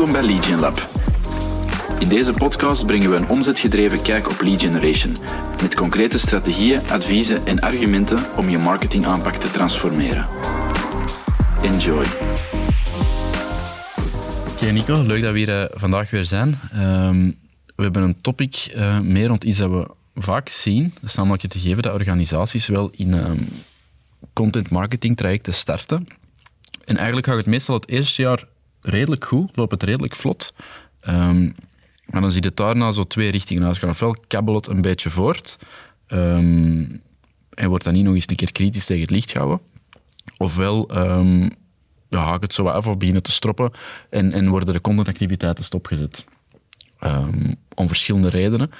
[0.00, 0.88] Welkom bij Lead Lab.
[1.98, 5.16] In deze podcast brengen we een omzetgedreven kijk op lead generation,
[5.62, 10.26] met concrete strategieën, adviezen en argumenten om je marketingaanpak te transformeren.
[11.62, 12.04] Enjoy.
[14.52, 16.58] Oké Nico, leuk dat we hier eh, vandaag weer zijn.
[16.72, 17.30] Ehm,
[17.76, 20.94] we hebben een topic uh, meer rond iets dat we vaak zien.
[21.00, 23.48] Dat is namelijk het gegeven dat organisaties wel in um,
[24.32, 26.08] content marketing trajecten starten.
[26.84, 28.44] En eigenlijk gaat het meestal het eerste jaar
[28.80, 30.52] redelijk goed, loopt het redelijk vlot.
[31.08, 31.54] Um,
[32.06, 33.88] maar dan zie je het daarna zo twee richtingen uit gaan.
[33.88, 35.58] Ofwel kabbelt het een beetje voort
[36.06, 39.60] en wordt dan niet nog eens een keer kritisch tegen het licht gehouden.
[40.36, 41.50] Ofwel um,
[42.08, 43.70] ja, het zo af of beginnen te stroppen
[44.10, 46.24] en, en worden de contentactiviteiten stopgezet.
[47.74, 48.70] Om verschillende redenen.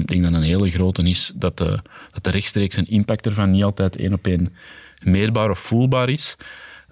[0.00, 3.50] Ik denk dat een hele grote is dat de, dat de rechtstreeks een impact ervan
[3.50, 4.54] niet altijd één op één
[5.02, 6.36] meetbaar of voelbaar is.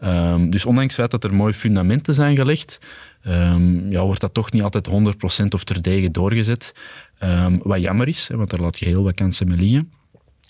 [0.03, 2.79] Um, dus ondanks het feit dat er mooie fundamenten zijn gelegd,
[3.27, 6.75] um, ja, wordt dat toch niet altijd 100% of terdege doorgezet.
[7.23, 9.93] Um, wat jammer is, want daar laat je heel wat kansen mee liggen.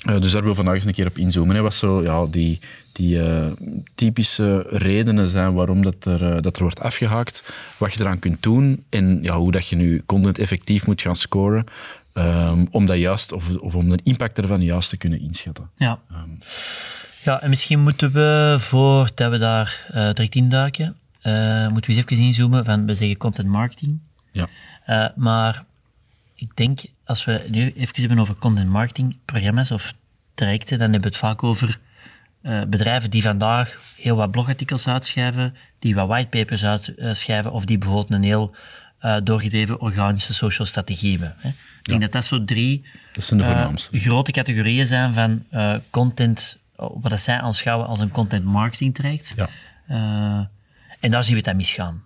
[0.09, 1.57] Uh, dus daar wil ik vandaag eens een keer op inzoomen.
[1.57, 1.63] Hè.
[1.63, 2.61] Wat zo, ja, die,
[2.93, 3.47] die uh,
[3.95, 8.43] typische redenen zijn waarom dat er, uh, dat er wordt afgehaakt, wat je eraan kunt
[8.43, 11.65] doen en ja, hoe dat je nu content effectief moet gaan scoren
[12.15, 15.71] um, om dat juist, of, of om de impact ervan juist te kunnen inschatten.
[15.77, 16.01] Ja.
[16.13, 16.39] Um,
[17.25, 22.07] ja, en misschien moeten we, voordat we daar uh, direct induiken, uh, moeten we eens
[22.11, 23.99] even inzoomen van, we zeggen content marketing.
[24.33, 24.47] Ja.
[24.87, 25.65] Uh, maar
[26.35, 29.95] ik denk, als we nu even hebben over content marketing programma's of
[30.35, 31.79] trajecten, dan hebben we het vaak over
[32.43, 38.13] uh, bedrijven die vandaag heel wat blogartikels uitschrijven, die wat whitepapers uitschrijven, of die bijvoorbeeld
[38.13, 38.55] een heel
[39.01, 41.35] uh, doorgedreven organische social strategie hebben.
[41.39, 41.49] Hè.
[41.49, 43.99] Ik denk dat dat zo drie dat zijn de voornaamste.
[43.99, 45.45] grote categorieën zijn van
[45.91, 46.59] content
[46.93, 49.33] wat dat zij aanschouwen als een content marketing traject.
[49.37, 49.49] Ja.
[49.91, 50.47] Uh,
[51.01, 52.03] en daar zien we het aan misgaan.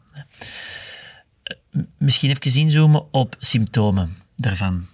[1.96, 4.86] Misschien even inzoomen op symptomen daarvan.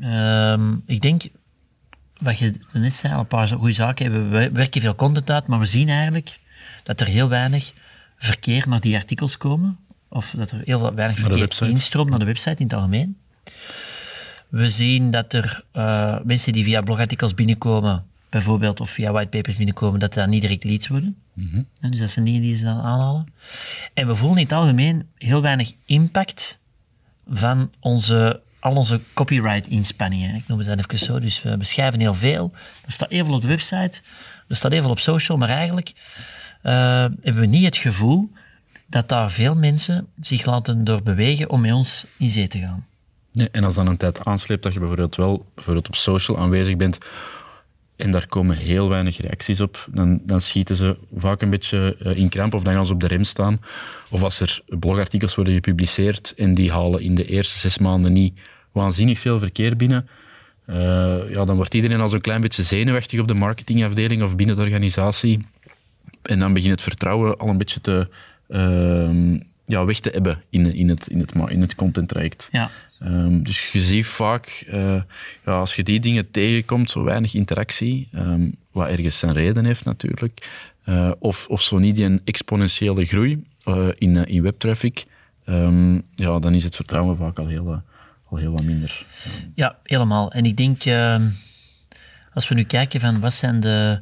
[0.00, 1.22] Uh, ik denk,
[2.18, 4.30] wat je net zei, al een paar goede zaken.
[4.30, 6.38] We werken veel content uit, maar we zien eigenlijk
[6.82, 7.72] dat er heel weinig
[8.16, 9.78] verkeer naar die artikels komen.
[10.08, 13.18] Of dat er heel weinig verkeer instroomt naar de website in het algemeen.
[14.48, 20.00] We zien dat er uh, mensen die via blogartikels binnenkomen, bijvoorbeeld, of via whitepapers binnenkomen,
[20.00, 21.16] dat dat niet direct leads worden.
[21.32, 21.90] Mm -hmm.
[21.90, 23.32] Dus dat zijn dingen die ze dan aanhalen.
[23.94, 26.58] En we voelen in het algemeen heel weinig impact
[27.28, 30.34] van onze, al onze copyright-inspanningen.
[30.34, 31.18] Ik noem het dan even zo.
[31.18, 32.52] Dus we beschrijven heel veel.
[32.84, 34.00] Er staat even op de website,
[34.48, 35.92] er staat even op social, maar eigenlijk
[36.62, 36.72] uh,
[37.22, 38.30] hebben we niet het gevoel
[38.86, 42.86] dat daar veel mensen zich laten door bewegen om met ons in zee te gaan.
[43.52, 46.98] En als dan een tijd aansleept dat je bijvoorbeeld wel bijvoorbeeld op social aanwezig bent
[47.98, 52.28] en daar komen heel weinig reacties op, dan, dan schieten ze vaak een beetje in
[52.28, 53.60] kramp of dan gaan ze op de rem staan.
[54.10, 58.38] Of als er blogartikels worden gepubliceerd en die halen in de eerste zes maanden niet
[58.72, 60.08] waanzinnig veel verkeer binnen,
[60.66, 64.56] uh, ja, dan wordt iedereen al zo'n klein beetje zenuwachtig op de marketingafdeling of binnen
[64.56, 65.46] de organisatie.
[66.22, 68.08] En dan begint het vertrouwen al een beetje te,
[68.48, 72.48] uh, ja, weg te hebben in, in, het, in, het, in het content traject.
[72.52, 72.70] Ja.
[73.02, 75.02] Um, dus je ziet vaak, uh,
[75.44, 79.84] ja, als je die dingen tegenkomt, zo weinig interactie, um, wat ergens zijn reden heeft
[79.84, 80.48] natuurlijk,
[80.84, 85.04] uh, of, of zo niet die een exponentiële groei uh, in, in webtraffic,
[85.44, 87.82] um, ja, dan is het vertrouwen vaak al heel,
[88.24, 89.06] al heel wat minder.
[89.54, 90.32] Ja, helemaal.
[90.32, 90.82] En ik denk,
[92.32, 94.00] als we nu kijken van wat zijn de,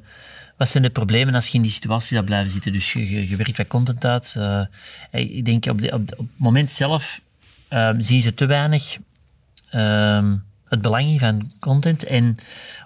[0.56, 2.72] wat zijn de problemen als je in die situatie zou blijven zitten?
[2.72, 4.34] Dus je, je, je werkt wat content uit.
[4.38, 4.60] Uh,
[5.10, 7.20] ik denk op, de, op, op, het moment zelf
[7.70, 8.98] uh, zien ze te weinig
[9.74, 10.32] uh,
[10.68, 12.04] het belang in van content.
[12.04, 12.36] En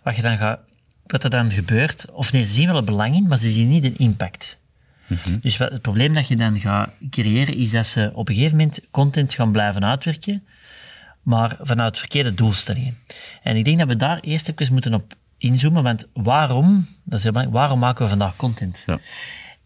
[0.02, 0.60] wat, je dan gaat,
[1.06, 3.68] wat er dan gebeurt, of nee, ze zien wel het belang in, maar ze zien
[3.68, 4.58] niet de impact.
[5.06, 5.38] Mm -hmm.
[5.40, 8.56] Dus wat, het probleem dat je dan gaat creëren, is dat ze op een gegeven
[8.56, 10.44] moment content gaan blijven uitwerken,
[11.22, 12.98] maar vanuit verkeerde doelstellingen.
[13.42, 17.22] En ik denk dat we daar eerst even moeten op inzoomen, want waarom, dat is
[17.22, 18.82] heel belangrijk, waarom maken we vandaag content?
[18.86, 18.98] Ja.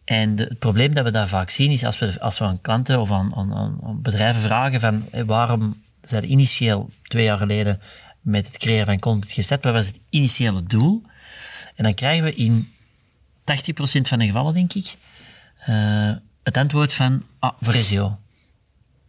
[0.05, 2.61] En de, het probleem dat we daar vaak zien, is als we, als we aan
[2.61, 7.81] klanten of aan, aan, aan bedrijven vragen van hey, waarom zijn initieel twee jaar geleden
[8.21, 11.03] met het creëren van content gestart, wat was het initiële doel?
[11.75, 12.73] En dan krijgen we in
[13.41, 13.45] 80%
[13.85, 14.95] van de gevallen, denk ik,
[15.69, 16.13] uh,
[16.43, 18.19] het antwoord van, ah, voor SEO.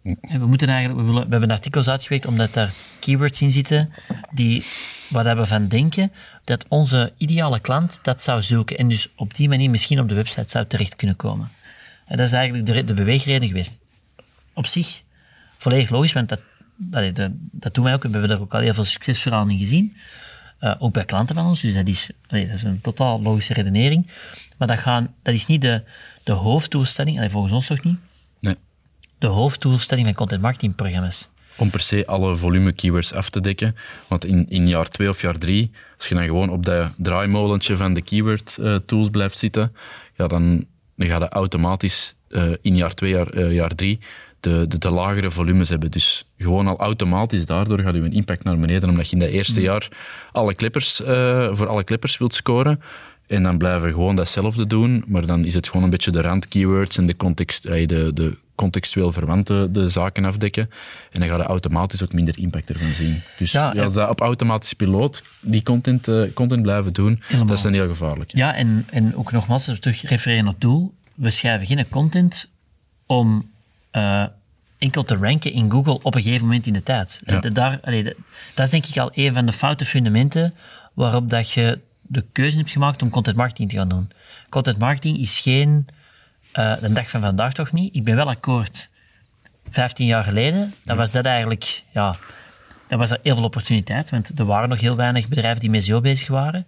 [0.06, 3.94] En we, moeten eigenlijk, we, willen, hebben artikels uitgewerkt omdat daar keywords in zitten
[4.32, 4.66] die
[5.10, 6.12] wat we van denken
[6.44, 10.16] dat onze ideale klant dat zou zoeken en dus op die manier misschien op de
[10.16, 11.52] website zou terecht kunnen komen.
[12.06, 13.78] En dat is eigenlijk de, de beweegreden geweest.
[14.54, 15.02] Op zich
[15.58, 16.40] volledig logisch, want dat,
[17.52, 18.04] dat, doen wij ook.
[18.04, 19.96] We hebben er ook al heel veel succesverhalen in gezien.
[20.62, 21.62] Uh, ook bij klanten van ons.
[21.62, 24.08] Dus dat is, dat is een totaal logische redenering.
[24.58, 25.82] Maar dat, gaan, dat is niet de,
[26.24, 27.98] de hoofddoelstelling, allee, volgens ons toch niet.
[29.26, 31.30] De hoofddoelstelling van content marketing programma's?
[31.58, 33.76] Om per se alle volume keywords af te dekken.
[34.08, 37.78] Want in, in jaar 2 of jaar 3, als je dan gewoon op dat draaimolentje
[37.78, 39.76] van de keyword uh, tools blijft zitten,
[40.16, 44.00] ja, dan, dan ga je automatisch uh, in jaar 2, jaar, uh, jaar 3
[44.40, 45.92] de, de, de, lagere volumes hebben.
[45.92, 49.60] Dus gewoon al automatisch daardoor gaat je impact naar beneden, omdat je in dat eerste
[49.60, 49.66] mm.
[49.66, 49.88] jaar
[50.32, 50.96] alle clippers,
[51.52, 52.82] voor alle clippers wilt scoren.
[53.28, 56.22] En dan blijven we gewoon datzelfde doen, maar dan is het gewoon een beetje de
[56.22, 60.70] randkeywords en de, context, de, de contextueel verwante de zaken afdekken.
[61.12, 63.22] En dan ga je automatisch ook minder impact ervan zien.
[63.38, 67.62] Dus ja, als dat op automatisch piloot die content, uh, content blijven doen, dat is
[67.62, 68.36] dan heel gevaarlijk.
[68.36, 72.50] Ja, en, en ook nogmaals, terug refereren naar het doel, we schrijven geen content
[73.06, 73.52] om
[73.92, 74.26] uh,
[74.78, 77.22] enkel te ranken in Google op een gegeven moment in de tijd.
[77.26, 77.40] Ja.
[77.40, 78.04] daar, allee,
[78.54, 80.54] dat is denk ik al een van de foute fundamenten
[80.94, 84.12] waarop dat je de keuze hebt gemaakt om content marketing te gaan doen.
[84.50, 85.88] Content marketing is geen,
[86.54, 87.96] uh, de dag van vandaag toch niet.
[87.96, 88.90] Ik ben wel akkoord.
[89.70, 92.16] 15 jaar geleden, dan was dat eigenlijk, ja,
[92.88, 95.84] dan was er heel veel opportuniteit, want er waren nog heel weinig bedrijven die met
[95.84, 96.68] SEO bezig waren.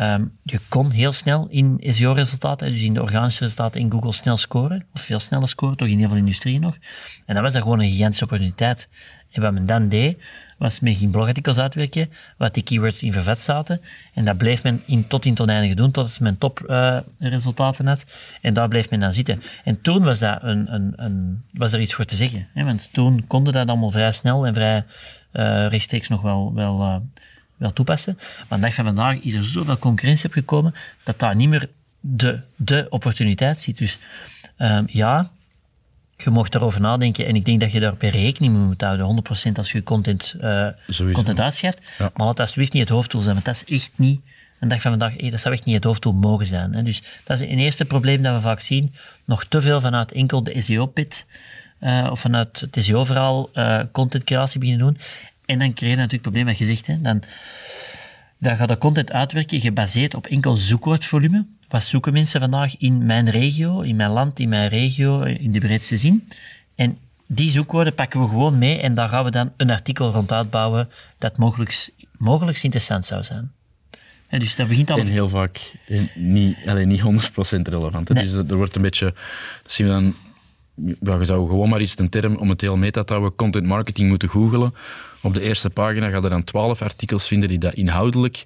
[0.00, 4.36] Um, je kon heel snel in SEO-resultaten, dus in de organische resultaten in Google, snel
[4.36, 6.78] scoren, of veel sneller scoren, toch in heel veel industrieën nog.
[7.26, 8.88] En dat was dan gewoon een gigantische opportuniteit.
[9.30, 10.18] En wat men dan deed,
[10.58, 13.80] was men ging blogartikels uitwerken, wat die keywords in vervet zaten.
[14.14, 18.06] En dat bleef men in, tot in het oneindige doen, totdat men topresultaten uh, had.
[18.40, 19.42] En daar bleef men dan zitten.
[19.64, 22.48] En toen was, dat een, een, een, was er iets voor te zeggen.
[22.54, 22.64] Hè?
[22.64, 24.84] Want toen konden dat allemaal vrij snel en vrij
[25.32, 26.96] uh, rechtstreeks nog wel, wel, uh,
[27.56, 28.18] wel toepassen.
[28.48, 31.68] Maar de dag van vandaag is er zoveel concurrentie opgekomen, dat daar niet meer
[32.00, 33.78] de, de opportuniteit zit.
[33.78, 33.98] Dus
[34.58, 35.30] um, ja,
[36.16, 39.24] je mocht daarover nadenken en ik denk dat je daar per rekening mee moet houden,
[39.50, 40.68] 100% als je content, uh,
[41.12, 41.80] content uitschrijft.
[41.98, 44.20] Maar laat alsjeblieft niet het hoofddoel zijn, want dat is echt niet
[44.60, 46.74] een dag van vandaag, hey, dat zou echt niet het hoofddoel mogen zijn.
[46.74, 46.82] Hè.
[46.82, 48.94] Dus dat is een eerste probleem dat we vaak zien.
[49.24, 51.26] Nog te veel vanuit enkel de SEO-pit
[51.80, 54.98] uh, of vanuit het SEO-verhaal uh, contentcreatie beginnen doen.
[55.46, 57.22] En dan krijg je natuurlijk het probleem dat je zegt, hè, dan,
[58.38, 63.30] dan gaat de content uitwerken gebaseerd op enkel zoekwoordvolume wat zoeken mensen vandaag in mijn
[63.30, 66.28] regio, in mijn land, in mijn regio, in de breedste zin.
[66.74, 70.32] En die zoekwoorden pakken we gewoon mee en daar gaan we dan een artikel rond
[70.32, 70.88] uitbouwen
[71.18, 71.88] dat mogelijk,
[72.18, 73.52] mogelijk interessant zou zijn.
[74.26, 74.98] En dus dat begint al...
[74.98, 75.72] En heel vaak
[76.14, 77.04] niet, alleen niet 100%
[77.62, 78.14] relevant.
[78.14, 79.14] Dus er wordt een beetje...
[79.62, 80.14] Dat zien we dan...
[81.00, 83.66] Ja, je zou gewoon maar iets een term om het heel meta te houden, content
[83.66, 84.74] marketing moeten googelen.
[85.26, 88.44] Op de eerste pagina ga je dan 12 artikels vinden die dat inhoudelijk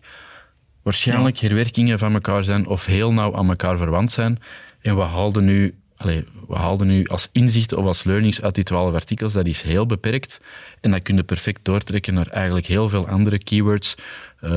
[0.83, 4.39] waarschijnlijk herwerkingen van elkaar zijn of heel nauw aan elkaar verwant zijn.
[4.81, 8.65] En we haalden nu, allez, we haalden nu als inzichten of als learnings uit die
[8.65, 10.41] twaalf artikels, dat is heel beperkt.
[10.81, 13.95] En dat kun je perfect doortrekken naar eigenlijk heel veel andere keywords.
[14.41, 14.51] Uh,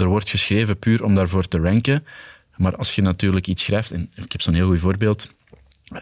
[0.00, 2.04] er wordt geschreven puur om daarvoor te ranken.
[2.56, 5.28] Maar als je natuurlijk iets schrijft, en ik heb zo'n heel goed voorbeeld.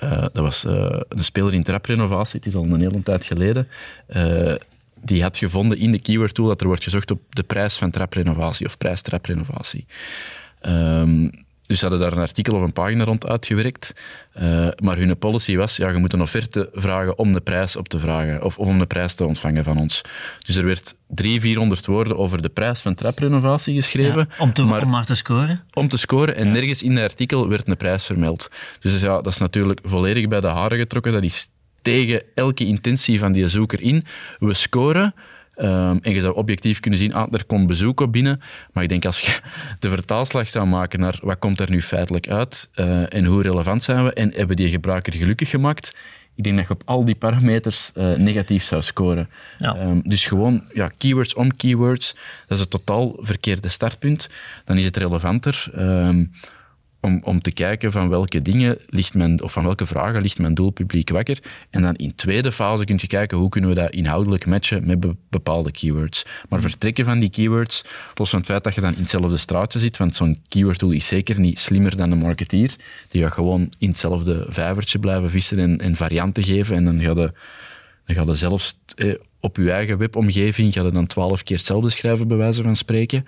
[0.03, 3.69] Uh, dat was uh, een speler in traprenovatie, het is al een hele tijd geleden
[5.03, 7.91] die had gevonden in de keyword tool dat er wordt gezocht op de prijs van
[7.91, 9.87] traprenovatie of prijs traprenovatie.
[10.67, 11.31] Um,
[11.69, 13.95] dus ze hadden daar een artikel of een pagina rond uitgewerkt.
[14.41, 17.89] Uh, maar hun policy was, ja, je moet een offerte vragen om de prijs op
[17.89, 18.43] te vragen.
[18.43, 20.03] Of, of om de prijs te ontvangen van ons.
[20.47, 24.29] Dus er werd 300, 400 woorden over de prijs van traprenovatie geschreven.
[24.39, 25.65] om, te, maar, om maar te scoren?
[25.73, 26.37] Om te scoren.
[26.37, 28.51] En nergens in het artikel werd een prijs vermeld.
[28.81, 31.13] Dus ja, dat is natuurlijk volledig bij de haren getrokken.
[31.13, 31.49] Dat is
[31.89, 34.05] tegen elke intentie van die zoeker in.
[34.39, 35.15] We scoren.
[35.61, 38.41] Um, en je zou objectief kunnen zien, ah, er komt bezoek op binnen.
[38.73, 39.39] Maar ik denk als je
[39.79, 43.83] de vertaalslag zou maken naar wat komt er nu feitelijk uit uh, en hoe relevant
[43.83, 45.97] zijn we en hebben die gebruiker gelukkig gemaakt,
[46.35, 49.29] ik denk dat je op al die parameters uh, negatief zou scoren.
[49.59, 49.81] Ja.
[49.81, 52.15] Um, dus gewoon ja, keywords om keywords,
[52.47, 54.31] dat is het totaal verkeerde startpunt.
[54.65, 55.71] Dan is het relevanter.
[55.79, 56.33] Um,
[57.01, 60.55] om, om te kijken van welke dingen ligt men, of van welke vragen ligt mijn
[60.55, 61.39] doelpubliek wakker.
[61.71, 65.07] En dan in tweede fase kun je kijken hoe kunnen we dat inhoudelijk matchen met
[65.31, 66.25] bepaalde keywords.
[66.49, 69.79] Maar vertrekken van die keywords, los van het feit dat je dan in hetzelfde straatje
[69.79, 72.77] zit, want zo'n keyword tool is zeker niet slimmer dan een marketeer.
[73.09, 76.77] Die gaat gewoon in hetzelfde vijvertje blijven vissen en, en varianten geven.
[76.77, 77.33] En dan ga je,
[78.05, 82.29] dan ga zelfs eh, op je eigen webomgeving ga je dan twaalf keer hetzelfde schrijven,
[82.29, 83.25] bij wijze van spreken.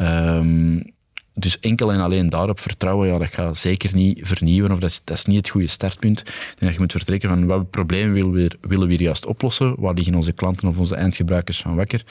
[0.00, 0.94] Um,
[1.38, 5.00] dus enkel en alleen daarop vertrouwen, ja, dat gaat zeker niet vernieuwen of dat is,
[5.04, 6.20] dat is niet het goede startpunt.
[6.20, 9.26] Ik denk dat je moet vertrekken van welk probleem willen we, willen we hier juist
[9.26, 12.04] oplossen, waar liggen onze klanten of onze eindgebruikers van wakker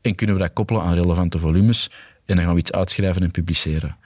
[0.00, 1.90] en kunnen we dat koppelen aan relevante volumes
[2.24, 3.96] en dan gaan we iets uitschrijven en publiceren.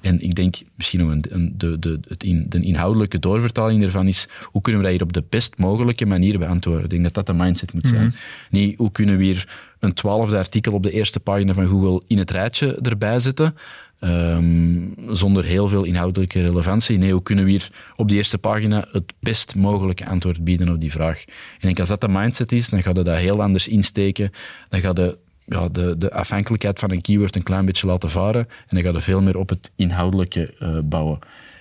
[0.00, 4.28] En ik denk misschien een, een, de, de, het in, de inhoudelijke doorvertaling ervan is
[4.42, 6.84] hoe kunnen we dat hier op de best mogelijke manier beantwoorden.
[6.84, 8.14] Ik denk dat dat de mindset moet zijn.
[8.50, 9.48] Niet hoe kunnen we hier
[9.78, 13.54] een twaalfde artikel op de eerste pagina van Google in het rijtje erbij zetten.
[14.02, 16.98] Ehm, zonder heel veel inhoudelijke relevantie.
[16.98, 20.80] Nee, hoe kunnen we hier op die eerste pagina het best mogelijke antwoord bieden op
[20.80, 21.24] die vraag?
[21.60, 24.30] En ik als dat de mindset is, dan gaat je dat heel anders insteken.
[24.68, 28.48] Dan gaat je ja, de, de afhankelijkheid van een keyword een klein beetje laten varen.
[28.48, 31.18] En dan gaat je veel meer op het inhoudelijke eh, bouwen.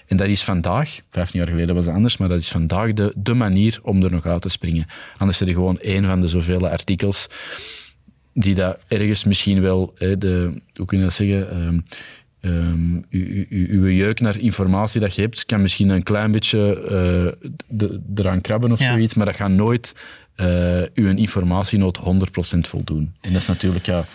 [0.08, 3.14] En dat is vandaag, vijftien jaar geleden was het anders, maar dat is vandaag de,
[3.16, 4.86] de manier om er nog uit te springen.
[5.18, 7.28] Anders zit je gewoon één van de zoveel artikels
[8.34, 11.80] die dat ergens misschien wel, hè, de, hoe kun je dat zeggen, ehm,
[12.42, 16.32] ehm, u- u- u- uw jeuk naar informatie dat je hebt, kan misschien een klein
[16.32, 16.82] beetje
[17.40, 18.86] eh, de- eraan krabben of Ja.
[18.88, 19.96] zoiets, maar dat gaat nooit
[20.36, 23.14] eh, uw informatienood 100% voldoen.
[23.22, 24.06] En dat is natuurlijk, ja,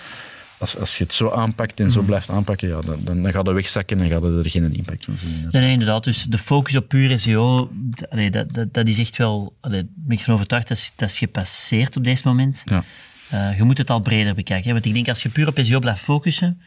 [0.59, 2.07] als, als je het zo aanpakt en zo Mhm.
[2.07, 5.05] blijft aanpakken, ja, dan, dan, dan gaat het wegzakken en gaat het er geen impact
[5.05, 5.49] van zien.
[5.51, 6.05] Nee, nee, inderdaad.
[6.05, 7.71] Dus de focus op puur SEO,
[8.11, 9.57] allee, dat, dat, dat is echt wel...
[9.61, 12.63] Allee, daar ben ik van overtuigd, dat is, dat is gepasseerd op deze moment.
[12.65, 12.85] Ja.
[13.31, 14.67] Eh, je moet het al breder bekijken.
[14.67, 14.73] Hè?
[14.73, 16.61] Want ik denk, als je puur op SEO blijft focussen,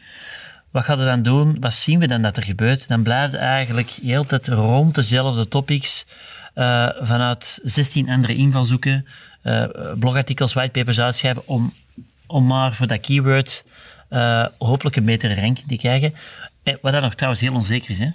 [0.70, 1.56] wat gaat er dan doen?
[1.60, 2.88] Wat zien we dan dat er gebeurt?
[2.88, 6.06] Dan blijft het eigenlijk heel tijd rond dezelfde topics
[6.54, 9.06] eh, vanuit 16 andere invalshoeken,
[9.42, 9.64] eh
[9.98, 11.72] blogartikels, whitepapers uitschrijven om,
[12.26, 13.64] om maar voor dat keyword
[14.08, 16.14] eh, hopelijk een betere ranking te krijgen.
[16.80, 18.10] Wat dan nog trouwens heel onzeker is, hè?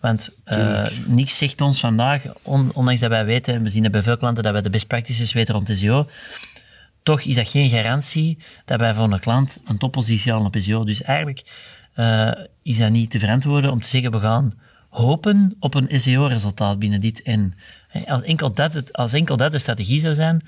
[0.00, 3.92] Want eh, niks zegt ons vandaag, on- ondanks dat wij weten, en we zien het
[3.92, 6.08] bij veel klanten, dat wij de best practices weten rond SEO,
[7.02, 10.84] toch is dat geen garantie dat wij voor een klant een toppositie halen op SEO.
[10.84, 11.42] Dus eigenlijk
[11.98, 12.30] eh,
[12.62, 14.52] is dat niet te verantwoorden om te zeggen, we gaan
[14.88, 17.22] hopen op een SEO-resultaat binnen dit.
[17.22, 17.54] En
[18.06, 20.40] als enkel, dat het, als enkel dat de strategie zou zijn,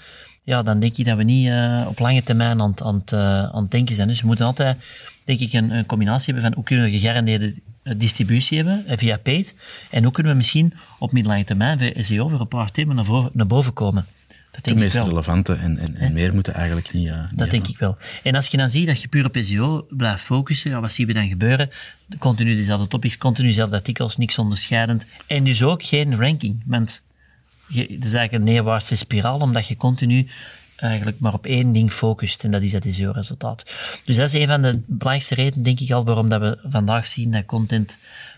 [0.45, 3.63] ja, dan denk ik dat we niet eh, op lange termijn aan, aan, eh, aan
[3.63, 4.09] het denken zijn.
[4.09, 4.79] Dus we moeten altijd,
[5.25, 7.55] denk ik, een, een combinatie hebben van hoe kunnen we gegarandeerde
[7.97, 9.55] distributie hebben via paid
[9.91, 13.29] en hoe kunnen we misschien op middellange termijn via SEO voor een paar thema naar,
[13.33, 14.07] naar boven komen.
[14.51, 15.07] Dat De ik meest wel.
[15.09, 17.09] relevante en, en, en meer moeten eigenlijk niet.
[17.09, 17.97] eh, niet Dat denk ik wel.
[18.23, 21.07] En als je dan ziet dat je puur op SEO blijft focussen, ja, wat zien
[21.07, 21.71] we dan gebeuren?
[22.19, 25.07] Continu dezelfde topics, continu dezelfde artikels, niks onderscheidend.
[25.27, 26.63] En dus ook geen ranking.
[26.67, 27.03] Want
[27.69, 30.27] je, het is eigenlijk een neerwaartse spiraal, omdat je continu
[30.77, 32.45] eigenlijk maar op één ding focust.
[32.45, 33.65] En dat is dat SEO-resultaat.
[34.05, 37.07] Dus dat is een van de belangrijkste redenen, denk ik al, waarom dat we vandaag
[37.07, 37.47] zien dat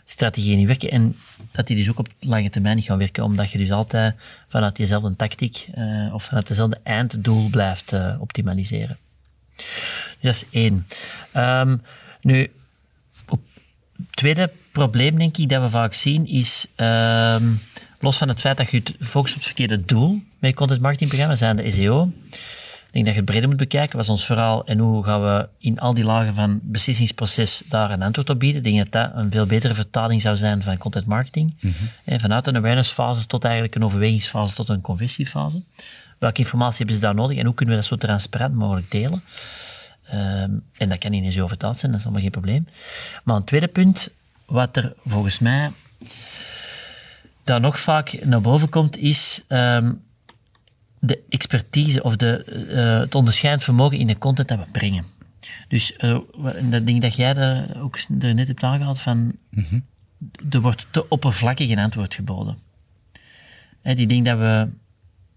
[0.02, 0.90] contentstrategieën niet werken.
[0.90, 1.16] En
[1.52, 4.14] dat die dus ook op lange termijn niet gaan werken, omdat je dus altijd
[4.48, 8.98] vanuit diezelfde tactiek eh, of vanuit dezelfde einddoel blijft eh, optimaliseren.
[10.20, 10.86] Dat is één.
[11.32, 11.76] Ehm,
[12.20, 12.50] nu,
[13.26, 13.40] het
[14.10, 17.44] tweede probleem, denk ik, dat we vaak zien, is ehm,
[17.98, 21.56] los van het feit dat je focust op het verkeerde doel met content marketingprogramma, zijn
[21.56, 22.12] de SEO.
[22.92, 23.96] Ik denk dat je het breder moet bekijken.
[23.96, 27.90] Wat is ons verhaal en hoe gaan we in al die lagen van beslissingsproces daar
[27.90, 28.64] een antwoord op bieden?
[28.64, 31.54] Ik denk dat dat een veel betere vertaling zou zijn van content marketing.
[32.04, 35.62] En vanuit een awareness-fase tot eigenlijk een overwegingsfase tot een conversiefase.
[36.18, 39.22] Welke informatie hebben ze daar nodig en hoe kunnen we dat zo transparant mogelijk delen?
[40.08, 42.66] Ehm, en dat kan in SEO vertaald zijn, dat is allemaal geen probleem.
[43.24, 44.08] Maar een tweede punt,
[44.46, 45.72] wat er volgens mij
[47.44, 49.92] daar nog vaak naar boven komt, is ehm,
[51.04, 55.04] de expertise of de, eh, het onderscheidend vermogen in de content dat we brengen.
[55.68, 59.36] Dus en dat ding dat jij er ook er net hebt aangehaald, van
[60.50, 62.58] er wordt te oppervlakkig een antwoord geboden.
[63.82, 64.68] Hè, die ding dat we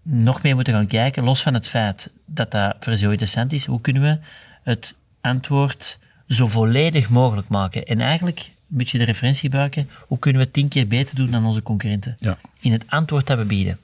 [0.02, 3.64] nog meer moeten gaan kijken, los van het feit dat dat voor SEO interessant is,
[3.64, 4.18] hoe kunnen we
[4.62, 7.86] het antwoord zo volledig mogelijk maken?
[7.86, 11.30] En eigenlijk een beetje de referentie gebruiken, hoe kunnen we het tien keer beter doen
[11.30, 12.16] dan onze concurrenten?
[12.18, 12.38] Ja.
[12.60, 13.78] In het antwoord dat we bieden.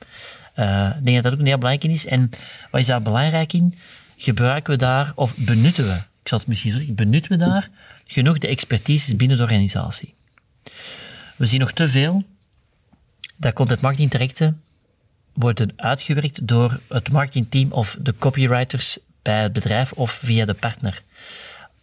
[0.54, 2.06] Eh, ik denk dat dat ook een heel belangrijk is.
[2.06, 2.30] En
[2.70, 3.78] wat is daar belangrijk in?
[4.16, 7.70] Gebruiken we daar, of benutten we, ik zal het misschien zo zeggen, benutten we daar
[8.06, 10.14] genoeg de expertise binnen de organisatie?
[11.36, 12.24] We zien nog te veel
[13.36, 14.62] dat content marketing trajecten
[15.32, 21.02] worden uitgewerkt door het marketingteam of de copywriters bij het bedrijf of via de partner.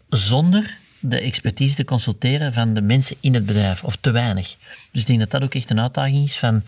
[0.10, 4.56] Zonder de expertise te consulteren van de mensen in het bedrijf, of te weinig.
[4.92, 6.64] Dus ik denk dat dat ook echt een uitdaging is van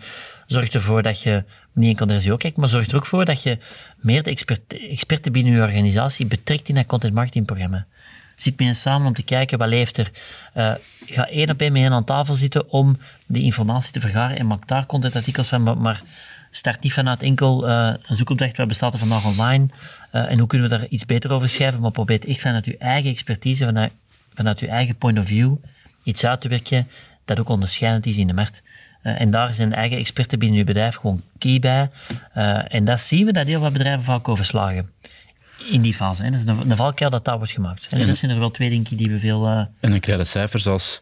[0.52, 3.42] zorg ervoor dat je niet enkel naar SEO kijkt, maar zorg er ook voor dat
[3.42, 3.58] je
[3.96, 7.86] meer de expert, experten binnen je organisatie betrekt in dat content marketing programma.
[8.34, 10.10] Zit met hen samen om te kijken wat leeft er.
[10.52, 10.72] Eh,
[11.06, 14.46] ga één op één met hen aan tafel zitten om die informatie te vergaren en
[14.46, 16.02] maak daar contentartikels van, maar,
[16.54, 19.66] start niet vanuit enkel eh, een zoekopdracht, wat bestaat er vandaag online
[20.10, 22.76] eh, en hoe kunnen we daar iets beter over schrijven, maar probeer echt vanuit je
[22.78, 23.92] eigen expertise, vanuit,
[24.34, 25.54] vanuit je eigen point of view,
[26.02, 26.88] iets uit te werken
[27.24, 28.62] dat ook onderscheidend is in de markt.
[29.02, 31.90] Eh, en daar zijn eigen experten binnen je bedrijf gewoon key bij.
[32.32, 34.90] Eh, en dat zien we dat heel wat bedrijven vaak overslagen.
[35.70, 36.22] In die fase.
[36.22, 36.30] Hè.
[36.30, 37.86] Dat is een, een valkuil dat daar wordt gemaakt.
[37.90, 39.46] En dat zijn er wel twee dingen die we veel...
[39.46, 41.00] eh, En dan krijg je cijfers als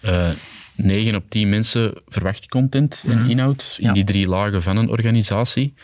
[0.00, 0.28] eh,
[0.74, 3.30] 9 op 10 mensen verwacht content en Mhm.
[3.30, 5.74] inhoud in die drie lagen van een organisatie.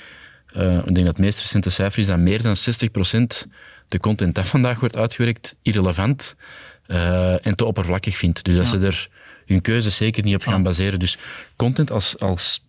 [0.84, 3.46] Ik denk dat het meest recente cijfer is dat meer dan 60%
[3.88, 6.36] de content dat vandaag wordt uitgewerkt irrelevant
[7.40, 8.44] en te oppervlakkig vindt.
[8.44, 9.08] Dus dat ze er
[9.46, 10.98] hun keuze zeker niet op gaan baseren.
[10.98, 11.18] Dus
[11.56, 12.64] content als, als,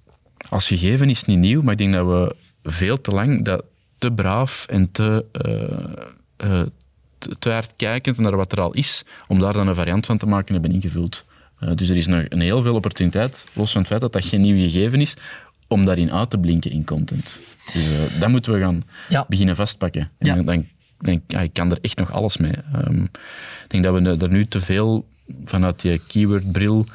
[0.50, 3.63] als gegeven is niet nieuw, maar ik denk dat we veel te lang dat
[3.98, 6.65] te braaf en te, eh, eh,
[7.17, 10.17] te, te hard kijkend naar wat er al is, om daar dan een variant van
[10.17, 11.25] te maken hebben ingevuld.
[11.60, 14.25] Eh, dus er is nog een heel veel opportuniteit, los van het feit dat dat
[14.25, 15.13] geen nieuw gegeven is,
[15.67, 17.39] om daarin uit te blinken in content.
[17.74, 17.84] Dus
[18.19, 19.25] dat moeten we gaan Ja.
[19.29, 20.01] beginnen vastpakken.
[20.17, 20.36] En Ja.
[20.36, 20.65] dan, dan,
[21.00, 22.53] dan- ja, ik kan er echt nog alles mee.
[22.74, 23.10] Ehm, ik
[23.67, 25.05] denk dat we er nu te veel
[25.46, 26.86] vanuit die keywordbril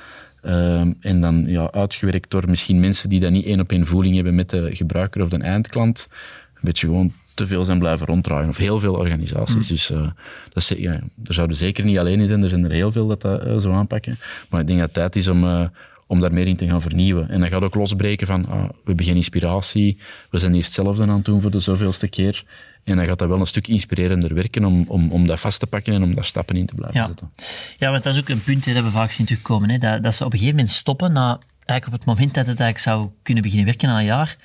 [0.42, 4.14] ehm, en dan ja, uitgewerkt door misschien mensen die dat niet één op één voeling
[4.14, 6.08] hebben met de gebruiker of de eindklant,
[6.54, 8.48] een beetje gewoon te veel zijn blijven ronddraaien.
[8.48, 9.66] Of heel veel organisaties.
[9.66, 10.06] Dus eh,
[10.52, 10.92] dat is, ja,
[11.24, 13.58] er zouden zeker niet alleen in zijn, er zijn er heel veel dat dat eh,
[13.58, 14.16] zo aanpakken.
[14.50, 15.64] Maar ik denk dat het tijd is om, eh,
[16.06, 17.28] om daar meer in te gaan vernieuwen.
[17.28, 19.98] En dat gaat ook losbreken van, ah, we hebben geen inspiratie,
[20.30, 22.44] we zijn hier hetzelfde aan het doen voor de zoveelste keer.
[22.84, 25.66] En dan gaat dat wel een stuk inspirerender werken om, om, om dat vast te
[25.66, 27.06] pakken en om daar stappen in te blijven Ja.
[27.06, 27.32] zetten.
[27.78, 29.70] Ja, want dat is ook een punt hè, dat we vaak zien terugkomen.
[29.70, 32.46] Hè, dat, dat ze op een gegeven moment stoppen, na, eigenlijk op het moment dat
[32.46, 34.36] het eigenlijk zou kunnen beginnen werken na een jaar,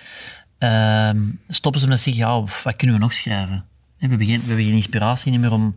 [0.58, 3.66] ehm, stoppen ze met zeggen, ja, wat kunnen we nog schrijven?
[3.98, 5.76] We hebben, geen, we hebben geen inspiratie meer om...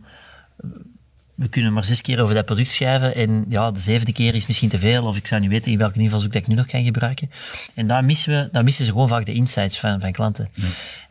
[1.41, 4.45] We kunnen maar zes keer over dat product schrijven en ja, de zevende keer is
[4.47, 6.65] misschien te veel, of ik zou niet weten in welke invalshoek dat ik nu nog
[6.65, 7.31] kan gebruiken.
[7.73, 10.49] En daar missen, we, daar missen ze gewoon vaak de insights van, van klanten.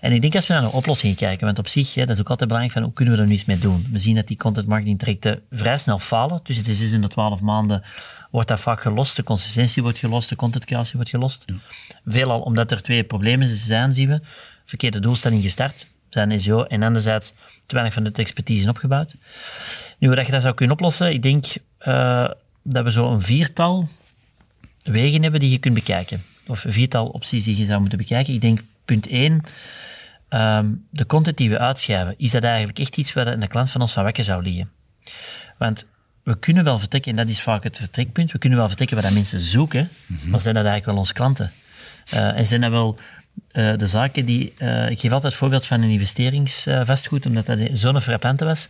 [0.01, 2.21] En ik denk als we naar een oplossing kijken, want op zich, hè, dat is
[2.21, 3.89] ook altijd belangrijk van hoe kunnen we er nu iets mee doen.
[3.91, 6.43] We zien dat die content marketing trajecten vrij snel falen.
[6.43, 7.83] Tussen de 6 en de 12 maanden
[8.31, 9.17] wordt dat vaak gelost.
[9.17, 11.45] De consistentie wordt gelost, de content creatie wordt gelost.
[12.05, 14.21] Veelal omdat er twee problemen zijn, zien we.
[14.65, 17.33] Verkeerde doelstelling gestart, zijn SEO, en anderzijds
[17.67, 19.15] te weinig van de expertise opgebouwd.
[19.99, 21.47] Nu, hoe dat je dat zou kunnen oplossen, ik denk
[21.79, 22.31] eh,
[22.63, 23.89] dat we zo een viertal
[24.83, 26.25] wegen hebben die je kunt bekijken.
[26.47, 28.35] Of een viertal opties die je zou moeten bekijken.
[28.35, 29.45] Ik denk, punt 1,
[30.91, 33.93] de content die we uitschrijven, is dat eigenlijk echt iets waar een klant van ons
[33.93, 34.71] van wakker zou liggen?
[35.59, 35.87] Want
[36.23, 39.05] we kunnen wel vertrekken, en dat is vaak het vertrekpunt, we kunnen wel vertrekken wat
[39.05, 41.51] dat mensen zoeken, maar zijn dat eigenlijk wel onze klanten?
[42.11, 42.99] Eh, en zijn dat wel
[43.51, 44.53] eh, de zaken die...
[44.57, 48.69] eh, ik geef altijd het voorbeeld van een investeringsvastgoed, omdat dat zo'n frappante was.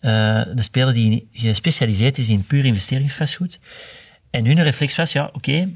[0.00, 3.58] Eh, de speler die gespecialiseerd is in puur investeringsvastgoed.
[4.30, 5.68] En hun reflex was, ja, oké,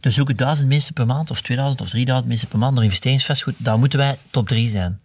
[0.00, 3.54] er zoeken duizend mensen per maand, of 2000 of 3000 mensen per maand naar investeringsvastgoed.
[3.58, 5.00] Daar moeten wij top 3 zijn.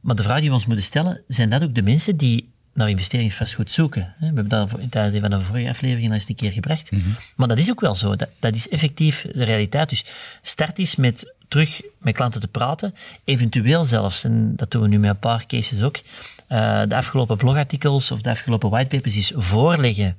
[0.00, 2.88] Maar de vraag die we ons moeten stellen, zijn dat ook de mensen die naar
[2.88, 4.14] investeringsvastgoed zoeken?
[4.18, 6.92] We hebben dat tijdens een van de vorige afleveringen eens een keer gebracht.
[6.92, 7.16] Mm -hmm.
[7.36, 8.16] Maar dat is ook wel zo.
[8.16, 9.88] Dat, dat is effectief de realiteit.
[9.88, 10.04] Dus
[10.42, 12.94] start eens met terug met klanten te praten.
[13.24, 17.36] Eventueel zelfs, en dat doen we nu met een paar cases ook, uh, de afgelopen
[17.36, 20.16] blogartikels of de afgelopen whitepapers is voorleggen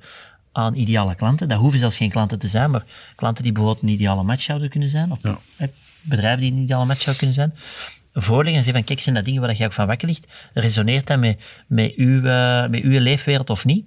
[0.52, 1.48] aan ideale klanten.
[1.48, 4.68] Dat hoeven zelfs geen klanten te zijn, maar klanten die bijvoorbeeld een ideale match zouden
[4.68, 5.38] kunnen zijn, of ja.
[6.02, 7.54] bedrijven die een ideale match zouden kunnen zijn.
[8.20, 10.32] Voorleggen en zeggen van, kijk, zijn dat dingen waar je ook van wakker ligt?
[10.54, 13.86] Resoneert dat met, met, uw, uh, met uw leefwereld of niet?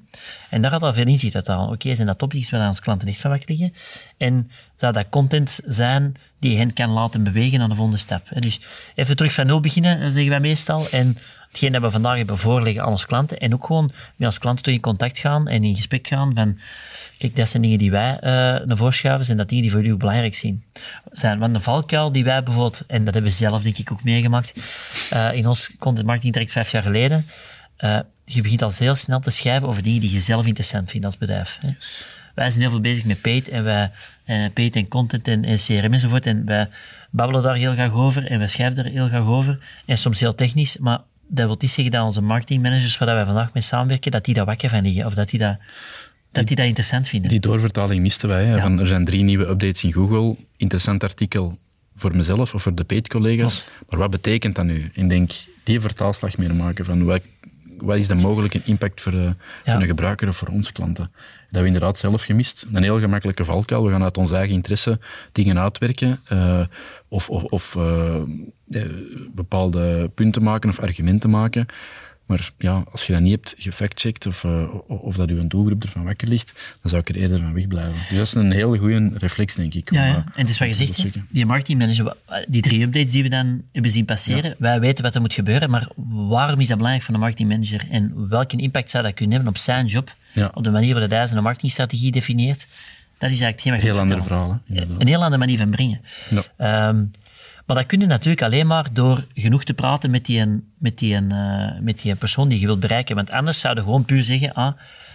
[0.49, 1.69] En daar gaat al veel inzicht uit halen.
[1.69, 3.73] Oké, zijn dat topics waar onze klanten echt van wakker liggen?
[4.17, 8.27] En zou dat content zijn die hen kan laten bewegen naar de volgende stap?
[8.39, 8.59] Dus
[8.95, 10.89] even terug van nul beginnen, zeggen wij meestal.
[10.89, 11.17] En
[11.47, 13.37] hetgeen dat we vandaag hebben voorleggen aan onze klanten.
[13.37, 16.57] En ook gewoon met onze klanten in contact gaan en in gesprek gaan van,
[17.21, 18.21] kijk, dat zijn dingen die wij uh,
[18.65, 20.63] naar voren schuiven, zijn dat dingen die voor u belangrijk zijn.
[21.11, 21.39] zijn.
[21.39, 24.61] Want de valkuil die wij bijvoorbeeld, en dat hebben we zelf denk ik ook meegemaakt,
[25.13, 27.25] uh, in ons content marketing direct vijf jaar geleden,
[27.79, 31.05] uh, je begint al heel snel te schrijven over dingen die je zelf interessant vindt
[31.05, 31.57] als bedrijf.
[31.61, 31.69] Hè.
[32.35, 33.91] Wij zijn heel veel bezig met paid en wij,
[34.53, 36.69] paid en content en, en CRM enzovoort en wij
[37.11, 40.35] babbelen daar heel graag over en wij schrijven daar heel graag over en soms heel
[40.35, 44.25] technisch, maar dat wil niet zeggen dat onze marketingmanagers waar wij vandaag mee samenwerken, dat
[44.25, 45.57] die daar wakker van liggen of dat die dat,
[46.31, 47.29] dat, die dat interessant vinden.
[47.29, 48.45] Die doorvertaling misten wij.
[48.45, 48.61] Hè, ja.
[48.61, 50.35] van, er zijn drie nieuwe updates in Google.
[50.57, 51.57] Interessant artikel
[51.95, 53.69] voor mezelf of voor de paid-collega's.
[53.89, 54.91] Maar wat betekent dat nu?
[54.93, 55.31] Ik denk,
[55.63, 57.21] die vertaalslag meer maken van wat,
[57.77, 59.33] wat is de mogelijke impact voor, uh, ja.
[59.63, 61.03] voor een gebruiker of voor onze klanten.
[61.03, 62.65] Dat hebben we inderdaad zelf gemist.
[62.71, 63.85] Een heel gemakkelijke valkuil.
[63.85, 64.99] We gaan uit onze eigen interesse
[65.31, 66.19] dingen uitwerken.
[66.33, 66.61] Uh,
[67.07, 68.21] of of, of uh,
[69.31, 71.65] bepaalde punten maken of argumenten maken.
[72.31, 76.03] Maar ja, als je dat niet hebt gefactcheckt of, uh, of dat uw doelgroep ervan
[76.03, 77.93] wakker ligt, dan zou ik er eerder van wegblijven.
[77.93, 79.91] Dus dat is een heel goede reflex, denk ik.
[79.91, 80.15] Ja, ja.
[80.15, 82.15] en het is wat je zegt, die marketingmanager,
[82.47, 84.55] die drie updates die we dan hebben zien passeren, ja.
[84.57, 88.29] wij weten wat er moet gebeuren, maar waarom is dat belangrijk voor een marketingmanager en
[88.29, 90.51] welke impact zou dat kunnen hebben op zijn job, ja.
[90.53, 92.67] op de manier waarop hij zijn marketingstrategie definieert?
[93.17, 94.61] Dat is eigenlijk geen Heel andere verhalen.
[94.67, 96.01] Een heel andere manier van brengen.
[96.57, 96.87] Ja.
[96.89, 97.11] Um,
[97.65, 101.21] maar dat kun je natuurlijk alleen maar door genoeg te praten met die, met die,
[101.21, 103.15] uh, met die persoon die je wilt bereiken.
[103.15, 104.73] Want anders zouden gewoon puur zeggen, ah,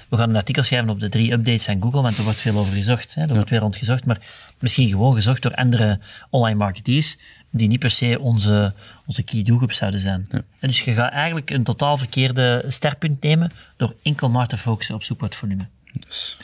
[0.09, 2.59] we gaan een artikel schrijven op de drie updates van Google, want er wordt veel
[2.59, 3.15] over gezocht.
[3.15, 3.23] Hè?
[3.23, 4.19] Er wordt weer rondgezocht, maar
[4.59, 5.99] misschien gewoon gezocht door andere
[6.31, 7.19] online marketeers
[7.51, 8.73] die niet per se onze,
[9.07, 10.27] onze key doelgroep zouden zijn.
[10.31, 14.95] En dus je gaat eigenlijk een totaal verkeerde sterpunt nemen door enkel maar te focussen
[14.95, 15.67] op zoekwoordvolume.
[16.07, 16.37] Dus,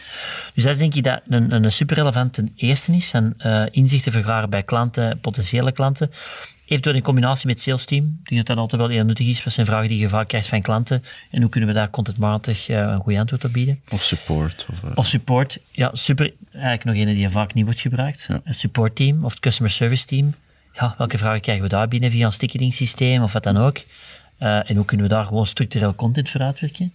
[0.54, 3.12] Dus dat is denk ik dat een, een super relevante eerste is.
[3.12, 6.10] En uh, inzichten vergaren bij klanten, potentiële klanten.
[6.66, 8.04] Eventueel in combinatie met sales team.
[8.22, 9.44] Ik denk dat dat altijd wel heel nuttig is.
[9.44, 11.04] Wat zijn vragen die je vaak krijgt van klanten?
[11.30, 13.80] En hoe kunnen we daar contentmatig uh, een goede antwoord op bieden?
[13.88, 14.66] of support.
[14.70, 15.58] Of, eh, Of support.
[15.70, 16.32] Ja, super.
[16.52, 18.24] Eigenlijk nog een die vaak niet wordt gebruikt.
[18.28, 18.40] Ja.
[18.44, 20.34] Een support team of het customer service team.
[20.72, 23.78] Ja, welke vragen krijgen we daar binnen via een ticketing systeem of wat dan ook?
[24.38, 26.92] Uh, en hoe kunnen we daar gewoon structureel content voor uitwerken?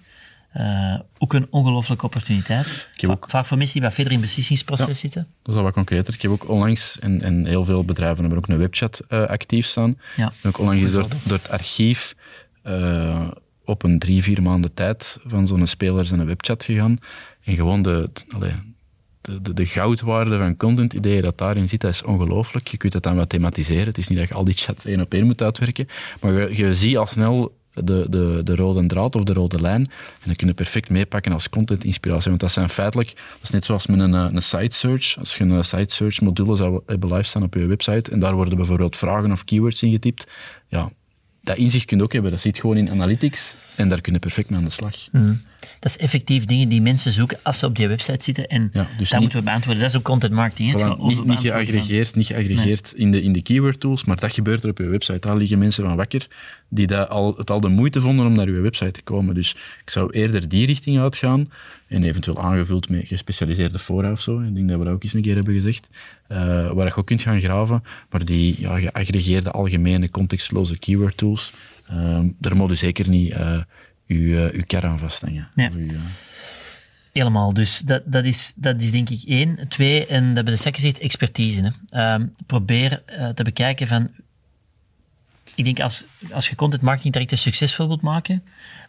[0.60, 2.90] Uh, ook een ongelooflijke opportuniteit.
[3.08, 4.94] ook- Vaak voor mensen die wat verder in het beslissingsproces Ja.
[4.94, 5.28] zitten.
[5.42, 6.14] Dat is al wat concreter.
[6.14, 9.66] Ik heb ook onlangs, en, en heel veel bedrijven hebben ook een webchat eh, actief
[9.66, 9.98] staan.
[10.16, 12.16] Ja, ook onlangs door, door het archief
[12.64, 13.28] eh,
[13.66, 17.00] op een drie, vier maanden tijd van zo'n speler zijn webchat gegaan.
[17.44, 18.54] En gewoon de, allee,
[19.22, 22.68] de, de, de goudwaarde van content-ideeën dat daarin zit, dat is ongelooflijk.
[22.68, 23.86] Je kunt het dan wat thematiseren.
[23.86, 25.88] Het is niet dat je al die chats één op één moet uitwerken.
[26.22, 29.82] Maar je, je ziet al snel de, de, de rode draad of de rode lijn.
[29.82, 32.30] En dan kun je perfect meepakken als content-inspiratie.
[32.30, 35.18] Want dat zijn feitelijk, dat is net zoals met een, eh, een site search.
[35.20, 38.36] Als je een site search module zou hebben live staan op je website en daar
[38.36, 40.28] worden bijvoorbeeld vragen of keywords ingetypt,
[40.68, 40.90] ja,
[41.48, 42.32] dat inzicht kun je ook hebben.
[42.32, 44.96] Dat zit gewoon in analytics en daar kun je perfect mee aan de slag.
[45.80, 48.48] Dat is effectief dingen die mensen zoeken als ze op die website zitten.
[48.48, 49.82] En Ja, dus dat moeten we beantwoorden.
[49.82, 50.72] Dat is ook content marketing.
[50.72, 54.64] Het niet, niet geaggregeerd, niet geaggregeerd in, de, in de keyword tools, maar dat gebeurt
[54.64, 55.20] er op je website.
[55.20, 56.28] Daar liggen mensen van wakker
[56.70, 59.36] die dat al, het al de moeite vonden om naar je website te komen.
[59.36, 59.52] Dus
[59.84, 61.52] ik zou eerder die richting uitgaan
[61.88, 64.40] en eventueel aangevuld met gespecialiseerde fora of zo.
[64.40, 65.90] Ik denk dat we dat ook eens een keer hebben gezegd.
[66.28, 71.54] Eh, waar je ook kunt gaan graven, maar die ja, geaggregeerde algemene contextloze keyword tools,
[71.88, 73.62] eh, daar moet je zeker niet eh
[74.08, 75.48] uw, eh, uw kar aan vasthangen.
[75.56, 75.70] Ja.
[75.74, 75.96] Uw, eh,
[77.12, 77.54] Helemaal.
[77.54, 79.68] Dus dat, dat, is, dat is denk ik één.
[79.68, 81.62] Twee, en dat hebben we straks gezegd, expertise.
[81.62, 81.70] Hè.
[81.90, 84.10] Ehm, probeer te bekijken van...
[85.56, 88.44] Ik denk als, als je content marketing direct succesvol wilt maken,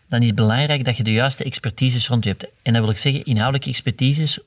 [0.09, 2.47] dan is het belangrijk dat je de juiste expertises rond je hebt.
[2.63, 4.39] En dat wil ik zeggen, inhoudelijke expertises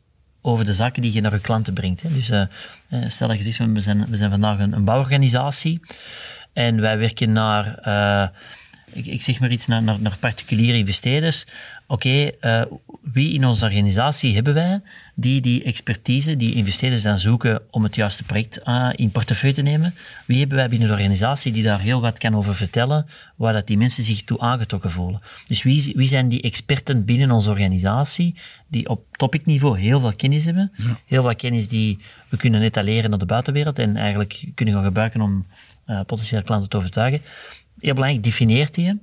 [0.42, 2.02] over de zaken die je naar je klanten brengt.
[2.02, 2.10] Hè.
[2.10, 2.42] Dus eh,
[2.90, 5.80] eh, stel dat je zegt, we zijn, we zijn vandaag een, een bouworganisatie
[6.54, 7.80] en wij werken naar...
[8.94, 11.46] ik, ik zeg maar iets naar, naar, naar particuliere investeerders.
[11.88, 12.62] Oké, eh,
[13.02, 14.82] wie in onze organisatie hebben wij
[15.16, 19.62] die die expertise, die investeerders dan zoeken om het juiste project eh, in portefeuille te
[19.62, 19.96] nemen?
[20.26, 23.68] Wie hebben wij binnen de organisatie die daar heel wat kan over vertellen, waar dat
[23.68, 25.22] die mensen zich toe aangetrokken voelen?
[25.46, 28.36] Dus wie, wie zijn die experten binnen onze organisatie
[28.68, 30.72] die op topicniveau heel veel kennis hebben?
[31.06, 32.00] Heel veel kennis die
[32.30, 35.46] we kunnen etaleren naar de buitenwereld en eigenlijk kunnen gaan gebruiken om
[35.86, 37.22] eh, potentiële klanten te overtuigen
[37.82, 38.98] heel belangrijk, defineert die je.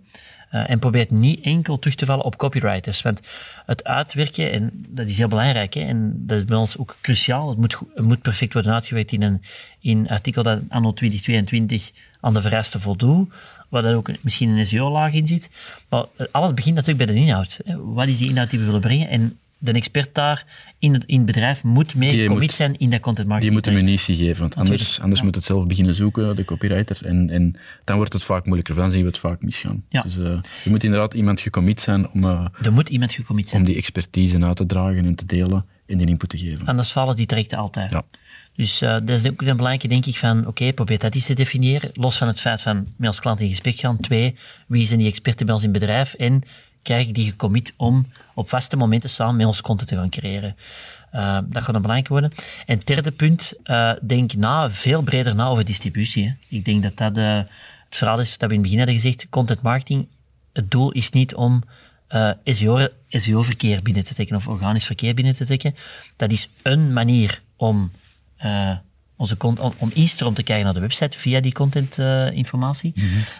[0.52, 3.02] Uh, en probeert niet enkel terug te vallen op copywriters.
[3.02, 3.20] Want
[3.66, 7.48] het uitwerken, en dat is heel belangrijk, hè, en dat is bij ons ook cruciaal,
[7.48, 9.42] het moet, moet perfect worden uitgewerkt in een,
[9.80, 13.32] in artikel dat anno 2022 aan de vereisten voldoet,
[13.68, 15.50] waar dan ook misschien een SEO-laag in zit.
[15.88, 17.60] Maar eh, alles begint natuurlijk bij de inhoud.
[17.76, 19.08] Wat is die inhoud die we willen brengen?
[19.08, 20.46] En de expert daar
[20.78, 23.40] in het, in het bedrijf moet mee Die commit moet- zijn in dat content marketing.
[23.42, 23.84] Die moet traject.
[24.06, 25.26] munitie geven, want anders, Natuurlijk, anders ja.
[25.26, 26.98] moet het zelf beginnen zoeken, de copywriter.
[27.06, 29.84] En, en dan wordt het vaak moeilijker, dan zien we het vaak misgaan.
[29.88, 30.02] Ja.
[30.02, 33.60] Dus eh, je moet inderdaad iemand gecommit zijn om, eh, Er moet iemand gecommit zijn.
[33.62, 36.66] om die expertise uit te dragen en te delen en die input te geven.
[36.66, 37.90] Anders vallen die trajecten altijd.
[37.90, 38.02] Ja.
[38.54, 41.34] Dus eh, dat is ook een belangrijke, denk ik, van oké, probeer dat eens te
[41.34, 41.90] definiëren.
[41.92, 44.00] Los van het feit van met als klant in gesprek gaan.
[44.00, 44.34] Twee,
[44.66, 46.14] wie zijn die experten bij ons in het bedrijf?
[46.14, 46.42] En
[46.88, 50.56] krijg die gecommit om op vaste momenten samen met ons content te gaan creëren.
[51.10, 52.32] Eh, dat gaat een belangrijk worden.
[52.66, 56.26] En derde punt, eh, denk na, veel breder na over distributie.
[56.26, 56.56] Hè.
[56.56, 57.36] Ik denk dat dat eh,
[57.84, 59.28] het verhaal is dat we in het begin hadden gezegd.
[59.28, 60.06] Content marketing,
[60.52, 61.62] het doel is niet om
[62.44, 65.74] SEO, SEO-verkeer binnen te trekken of organisch verkeer binnen te trekken.
[66.16, 67.90] Dat is een manier om,
[69.18, 72.94] onze om, om instroom te krijgen naar de website via die contentinformatie.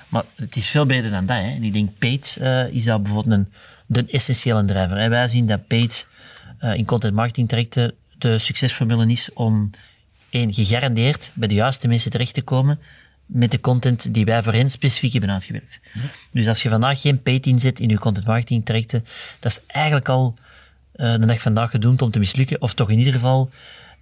[0.08, 1.36] Maar het is veel beter dan dat.
[1.36, 1.50] Hè.
[1.50, 3.52] En ik denk paid eh, is daar bijvoorbeeld een,
[3.86, 4.96] de essentiële driver.
[4.96, 6.06] En wij zien dat paid
[6.58, 9.70] eh, in content marketing trajecten de succesformule is om
[10.30, 12.78] één, gegarandeerd bij de juiste mensen terecht te komen
[13.26, 15.80] met de content die wij voor hen specifiek hebben uitgewerkt.
[16.30, 19.04] Dus als je vandaag geen paid inzet in je content marketing trajecten,
[19.38, 20.34] dat is eigenlijk al
[20.92, 23.50] eh, de dag vandaag gedoemd om te mislukken, of toch in ieder geval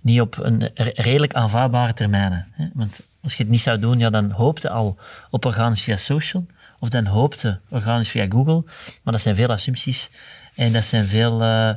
[0.00, 2.46] niet op een re- redelijk aanvaardbare termijnen.
[2.52, 2.66] Hè?
[2.74, 4.98] Want als je het niet zou doen, ja, dan hoopte al
[5.30, 6.46] op organisch via social,
[6.78, 8.62] of dan hoopte organisch via Google,
[9.02, 10.10] maar dat zijn veel assumpties
[10.54, 11.70] en dat zijn veel eh,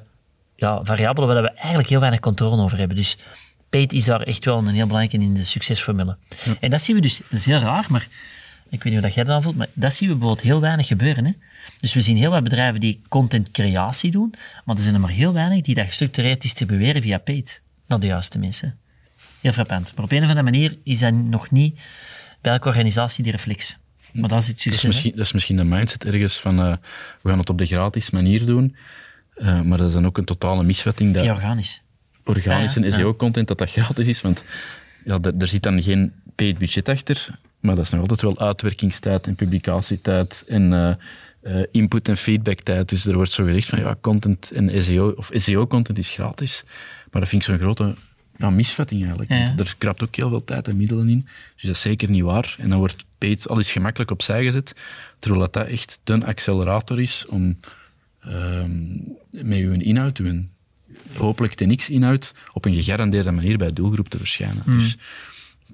[0.56, 2.98] ja, variabelen waar we eigenlijk heel weinig controle over hebben.
[2.98, 3.18] Dus
[3.70, 6.18] paid is daar echt wel een heel belangrijke in de succesformule.
[6.60, 8.08] En dat zien we dus, dat is heel raar, maar
[8.72, 10.88] Ik weet niet hoe dat jij dat voelt, maar dat zien we bijvoorbeeld heel weinig
[10.88, 11.26] gebeuren.
[11.26, 11.32] Hè?
[11.78, 14.34] Dus we zien heel wat bedrijven die contentcreatie doen,
[14.66, 18.08] maar er zijn er maar heel weinig die dat gestructureerd distribueren via paid naar de
[18.08, 18.78] juiste mensen.
[19.42, 19.96] Heel frappant.
[19.96, 21.80] Maar op een of andere manier is dat nog niet
[22.42, 23.78] bij elke organisatie die reflex.
[24.14, 24.84] Maar dat is het Dat is, succes.
[24.88, 26.74] misschien, dat is misschien de mindset ergens van eh,
[27.22, 28.76] we gaan het op de gratis manier doen.
[29.36, 31.82] Eh, maar dat is dan ook een totale misvatting dat Ja, organisch.
[32.26, 34.22] organisch en SEO-content dat dat gratis is.
[34.22, 34.44] Want
[35.06, 38.40] ja, er, er zit dan geen paid budget achter, maar dat is nog altijd wel
[38.40, 40.96] uitwerkingstijd en publicatietijd en eh,
[41.42, 42.90] eh, input- en feedbacktijd.
[42.90, 46.64] Dus er wordt zo gezegd van ja, content en SEO, of SEO-content is gratis.
[47.12, 47.96] Maar dat vind ik zo'n grote
[48.38, 49.32] ja, misvatting eigenlijk.
[49.32, 49.44] Ja.
[49.44, 51.28] Want er krapt ook heel veel tijd en middelen in.
[51.54, 52.56] Dus dat is zeker niet waar.
[52.60, 54.76] En dan wordt paid al eens gemakkelijk opzij gezet,
[55.20, 57.60] terwijl dat, dat echt de accelerator is om
[58.20, 58.88] ehm,
[59.30, 60.46] met uw inhoud, uw
[61.16, 64.64] hopelijk TNX-inhoud, op een gegarandeerde manier bij de doelgroep te verschijnen.
[64.66, 64.98] Dus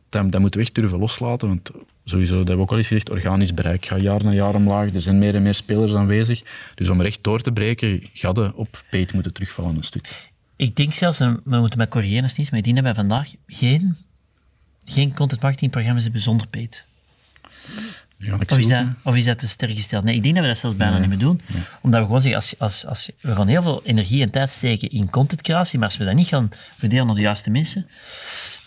[0.09, 1.71] dat, dat moeten we echt durven loslaten, want
[2.05, 4.93] sowieso, dat hebben we ook al eens gezegd, organisch bereik gaat jaar na jaar omlaag,
[4.93, 6.43] er zijn meer en meer spelers aanwezig.
[6.75, 10.29] Dus om er echt door te breken, gaat het op paid moeten terugvallen een stuk.
[10.55, 12.95] Ik denk zelfs, en we moeten mij corrigeren als niet maar ik denk dat wij
[12.95, 13.97] vandaag geen,
[14.85, 16.47] geen content marketing programma's hebben zonder.
[18.17, 20.03] Ja, ik Of is, dat, of is dat te sterk gesteld?
[20.03, 21.41] Nee, ik denk dat we dat zelfs bijna niet meer doen.
[21.81, 24.89] Omdat we gewoon zeggen, als, als, als, we gaan heel veel energie en tijd steken
[24.89, 27.87] in contentcreatie, maar als we dat niet gaan verdelen naar de juiste mensen,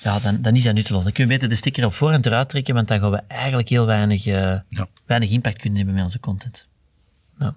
[0.03, 1.03] ja, dan, dan is dat nutteloos.
[1.03, 3.69] Dan kunnen we beter de sticker op voorhand eruit trekken, want dan gaan we eigenlijk
[3.69, 4.35] heel weinig, eh,
[4.69, 4.87] Ja.
[5.07, 6.67] weinig impact kunnen hebben met onze content.
[7.39, 7.55] Ja.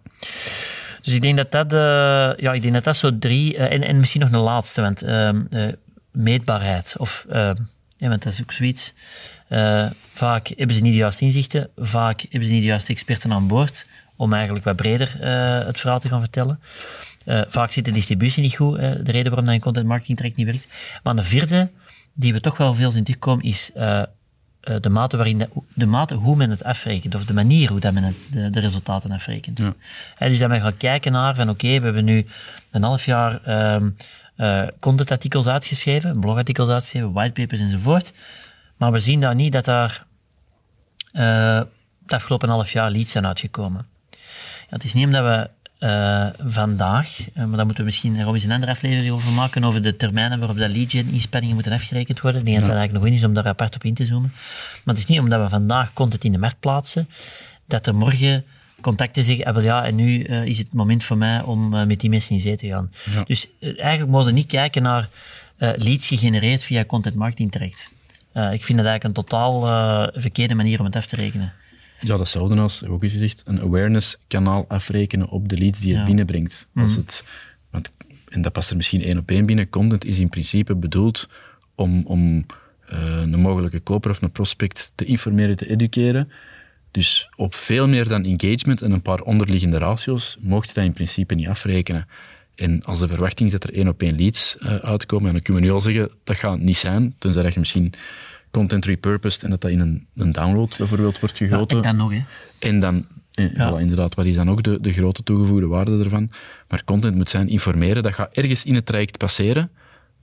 [1.02, 1.80] Dus ik denk dat dat, eh,
[2.44, 3.58] ja, ik denk dat, dat zo drie...
[3.58, 5.68] eh, en, en misschien nog een laatste, want ehm, eh,
[6.12, 6.96] meetbaarheid.
[6.98, 7.56] Of, ehm,
[7.98, 8.94] ja, want dat is ook zoiets.
[10.14, 11.70] Vaak hebben ze niet de juiste inzichten.
[11.78, 15.18] Vaak hebben ze niet de juiste experten aan boord om eigenlijk wat breder
[15.66, 16.60] het verhaal te gaan vertellen.
[17.48, 20.68] Vaak zit de distributie niet goed, de reden waarom dat een content marketing niet werkt.
[21.04, 21.70] Maar een vierde,
[22.22, 24.06] die we toch wel veel zien terugkomen, is eh, eh,
[24.82, 27.94] de mate waarin de, de mate hoe men het afrekent, of de manier hoe dat
[27.94, 29.60] men het, de, de resultaten afrekent.
[29.60, 29.74] Ja.
[30.28, 32.26] Dus dat men gaat kijken naar van oké, we hebben nu
[32.72, 33.90] een half jaar ehm
[34.42, 38.14] eh, contentartikels uitgeschreven, blogartikels uitgeschreven, whitepapers enzovoort.
[38.78, 40.06] Maar we zien daar niet dat daar
[41.12, 41.62] eh,
[42.04, 43.88] het afgelopen half jaar leads zijn uitgekomen.
[44.12, 44.18] Ja,
[44.70, 45.50] het is niet omdat we
[45.82, 49.64] eh, vandaag, eh, maar daar moeten we misschien er eens een andere aflevering over maken,
[49.64, 52.40] over de termijnen waarop dat lead gen inspanningen moeten afgerekend worden.
[52.40, 54.32] Ik denk dat eigenlijk nog in is om daar apart op in te zoomen.
[54.84, 57.10] Maar het is niet omdat we vandaag content in de markt plaatsen,
[57.66, 58.44] dat er morgen
[58.82, 62.00] contacten zeggen, ah, wel ja, en nu eh, is het moment voor mij om met
[62.00, 62.92] die mensen in zee te gaan.
[63.14, 63.24] Ja.
[63.24, 65.10] Dus eigenlijk moeten we niet kijken naar
[65.58, 67.54] leads gegenereerd via content marketing.
[67.54, 69.62] Eh, ik vind dat eigenlijk een totaal
[70.14, 71.54] verkeerde manier om het af te rekenen.
[72.02, 75.90] Ja, datzelfde als, heb ik ook eens gezegd, een awareness-kanaal afrekenen op de leads die
[75.90, 76.06] het Ja.
[76.06, 76.68] binnenbrengt.
[76.76, 77.24] Als het,
[77.70, 77.92] want,
[78.28, 79.70] en dat past er misschien één op één binnen.
[79.70, 81.30] Content is in principe bedoeld
[81.76, 82.46] om, om
[82.88, 86.32] eh, een mogelijke koper of een prospect te informeren, te educeren.
[86.92, 90.94] Dus op veel meer dan engagement en een paar onderliggende ratio's mocht je dat in
[90.94, 92.08] principe niet afrekenen.
[92.56, 95.42] En als de verwachting is dat er één op één leads eh, uitkomen, en dan
[95.42, 97.94] kunnen we nu al zeggen, dat gaat niet zijn, tenzij dat je misschien
[98.52, 101.78] content repurposed en dat dat in een, een download bijvoorbeeld wordt Ja, gegoten.
[101.78, 102.22] en dan nog, hè.
[102.60, 103.72] En dan, eh, Ja.
[103.72, 106.32] voilà, inderdaad, wat is dan ook de, de grote toegevoegde waarde ervan?
[106.70, 109.70] Maar content moet zijn informeren, dat gaat ergens in het traject passeren.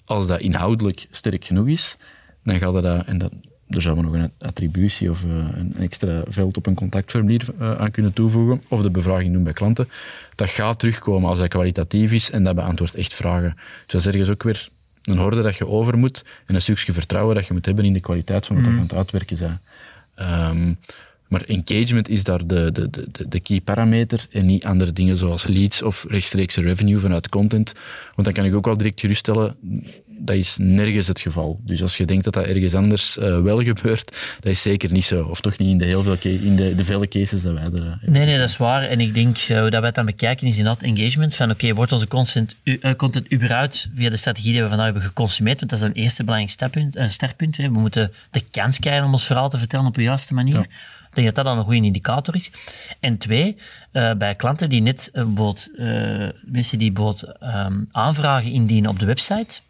[0.04, 1.96] Als dat inhoudelijk sterk genoeg is,
[2.44, 3.32] dan gaat dat, en dat,
[3.68, 7.74] er zouden we nog een attributie of eh, een extra veld op een contactformulier eh,
[7.74, 9.88] aan kunnen toevoegen, of de bevraging doen bij klanten.
[10.34, 13.54] Dat gaat terugkomen als dat kwalitatief is en dat beantwoordt echt vragen.
[13.56, 14.68] Dus dat is ergens ook weer
[15.08, 17.92] een horde dat je over moet en een stukje vertrouwen dat je moet hebben in
[17.92, 19.60] de kwaliteit van wat dat je aan het uitwerken bent.
[20.14, 20.74] Ehm,
[21.28, 25.46] maar engagement is daar de, de, de, de key parameter en niet andere dingen zoals
[25.46, 27.72] leads of rechtstreeks revenue vanuit content.
[28.14, 29.56] Want dan kan ik ook wel direct geruststellen,
[30.18, 31.60] dat is nergens het geval.
[31.64, 35.04] Dus als je denkt dat dat ergens anders eh, wel gebeurt, dat is zeker niet
[35.04, 35.24] zo.
[35.24, 37.70] Of toch niet in de, heel veel in de, de vele cases dat wij er
[37.70, 37.98] hebben.
[38.02, 38.82] Nee, nee, dat is waar.
[38.82, 41.34] En ik denk, eh, hoe dat wij het dan bekijken, is inderdaad engagement.
[41.34, 42.56] Van oké, wordt onze content,
[42.96, 45.58] content überhaupt via de strategie die we vandaag hebben geconsumeerd?
[45.58, 47.56] Want dat is een eerste belangrijk stappunt, eh, startpunt.
[47.56, 47.70] hè.
[47.70, 50.54] We moeten de kans krijgen om ons verhaal te vertellen op de juiste manier.
[50.54, 50.66] Ja.
[51.08, 52.50] Ik denk dat dat dan een goede indicator is.
[53.00, 53.56] En twee,
[53.92, 55.68] bij klanten die net eh, bijvoorbeeld,
[56.42, 59.60] mensen die bijvoorbeeld ehm, aanvragen indienen op de website,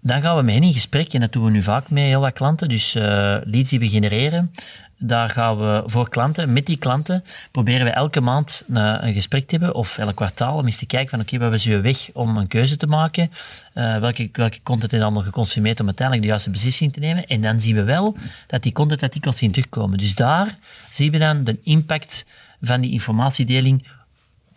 [0.00, 2.20] dan gaan we met hen in gesprek, en dat doen we nu vaak met heel
[2.20, 2.68] wat klanten.
[2.68, 4.50] Dus eh, leads die we genereren,
[4.98, 9.46] daar gaan we voor klanten, met die klanten, proberen we elke maand een, een gesprek
[9.46, 11.82] te hebben, of elk kwartaal, om eens te kijken van oké, wat hebben ze weer
[11.82, 13.30] weg om een keuze te maken?
[13.72, 17.26] Eh, welke, welke content is allemaal geconsumeerd om uiteindelijk de juiste beslissing te nemen?
[17.26, 19.98] En dan zien we wel dat die contentartikels zien terugkomen.
[19.98, 20.58] Dus daar
[20.90, 22.26] zien we dan de impact
[22.60, 23.86] van die informatiedeling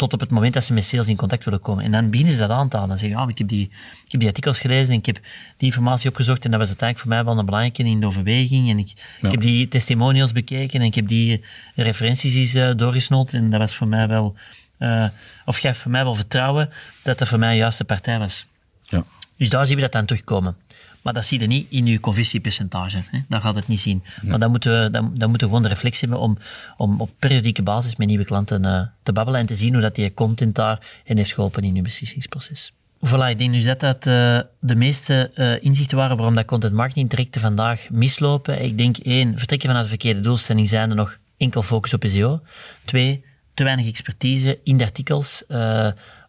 [0.01, 1.83] tot op het moment dat ze met sales in contact willen komen.
[1.83, 2.89] En dan beginnen ze dat aan te halen.
[2.89, 3.69] Dan zeggen ah, ik, heb die,
[4.05, 5.19] ik heb die artikels gelezen en ik heb
[5.57, 8.69] die informatie opgezocht en dat was uiteindelijk voor mij wel een belangrijke in de overweging.
[8.69, 11.43] En ik, ik heb die testimonials bekeken en ik heb die
[11.75, 14.35] referenties eens uh, doorgesnoten en dat was voor mij wel,
[14.79, 15.05] uh,
[15.45, 16.69] of gaf voor mij wel vertrouwen
[17.03, 18.45] dat dat voor mij de juiste partij was.
[18.81, 19.03] Ja.
[19.37, 20.55] Dus daar zien we dat dan terugkomen.
[21.01, 23.03] Maar dat zie je niet in je conversiepercentage.
[23.11, 23.19] Hè?
[23.27, 24.03] Daar gaat het niet zien.
[24.21, 26.37] Maar dan moeten, we, dan, dan moeten we gewoon de reflex hebben om,
[26.77, 29.95] om op periodieke basis met nieuwe klanten uh, te babbelen en te zien hoe dat
[29.95, 32.71] die content daar hen heeft geholpen in je beslissingsproces.
[33.07, 36.73] Voilà, ik denk nu dat dat uh, de meeste uh, inzichten waren waarom dat content
[36.73, 38.63] marketing trajecten vandaag mislopen.
[38.63, 42.41] Ik denk één, vertrekken vanuit de verkeerde doelstelling zijn er nog enkel focus op SEO.
[42.85, 45.43] Twee, te weinig expertise in de artikels,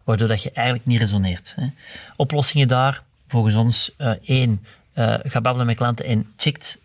[0.03, 1.53] waardoor dat je eigenlijk niet resoneert.
[1.55, 1.65] Hè.
[2.15, 4.65] Oplossingen daar, volgens ons uh, één,
[4.95, 6.79] uh, met klanten en checkt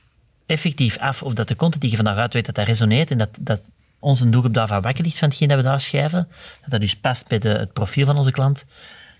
[0.46, 3.28] effectief af of dat de content die je vandaag uitweet, dat dat resoneert en dat,
[3.40, 6.28] dat onze doelgroep daarvan wakker ligt van hetgeen dat we daar schrijven.
[6.60, 8.64] Dat dat dus past bij de, het profiel van onze klant.